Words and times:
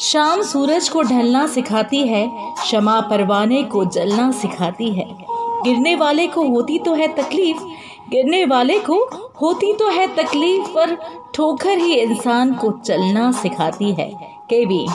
शाम 0.00 0.42
सूरज 0.42 0.88
को 0.88 1.02
ढलना 1.02 1.46
सिखाती 1.46 1.98
है 2.08 2.28
शमा 2.66 3.00
परवाने 3.00 3.62
को 3.62 3.84
जलना 3.84 4.30
सिखाती 4.32 4.88
है। 4.90 5.04
गिरने 5.64 5.94
वाले 5.96 6.26
को 6.26 6.42
होती 6.42 6.78
तो 6.78 6.94
है 6.94 7.08
तकलीफ़, 7.16 7.58
गिरने 8.10 8.44
वाले 8.44 8.78
को 8.78 8.98
होती 9.42 9.72
तो 9.72 9.88
है 9.88 10.06
तकलीफ़, 10.16 10.68
पर 10.68 10.96
ठोकर 11.34 11.78
ही 11.78 11.94
इंसान 11.94 12.54
को 12.54 12.70
चलना 12.78 13.30
सिखाती 13.32 13.92
है। 13.92 14.10
केवी 14.50 14.86